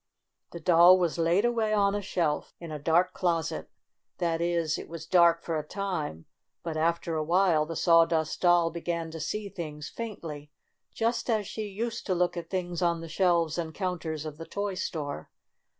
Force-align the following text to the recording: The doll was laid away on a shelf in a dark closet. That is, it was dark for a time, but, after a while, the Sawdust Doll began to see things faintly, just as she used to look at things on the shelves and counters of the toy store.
The 0.49 0.59
doll 0.59 0.97
was 0.97 1.19
laid 1.19 1.45
away 1.45 1.73
on 1.73 1.93
a 1.93 2.01
shelf 2.01 2.55
in 2.59 2.71
a 2.71 2.79
dark 2.79 3.13
closet. 3.13 3.69
That 4.17 4.41
is, 4.41 4.79
it 4.79 4.89
was 4.89 5.05
dark 5.05 5.43
for 5.43 5.59
a 5.59 5.63
time, 5.67 6.25
but, 6.63 6.75
after 6.75 7.13
a 7.13 7.23
while, 7.23 7.67
the 7.67 7.75
Sawdust 7.75 8.41
Doll 8.41 8.71
began 8.71 9.11
to 9.11 9.19
see 9.19 9.47
things 9.47 9.89
faintly, 9.89 10.49
just 10.91 11.29
as 11.29 11.45
she 11.45 11.67
used 11.67 12.07
to 12.07 12.15
look 12.15 12.35
at 12.35 12.49
things 12.49 12.81
on 12.81 13.01
the 13.01 13.07
shelves 13.09 13.59
and 13.59 13.75
counters 13.75 14.25
of 14.25 14.37
the 14.39 14.47
toy 14.47 14.73
store. 14.73 15.29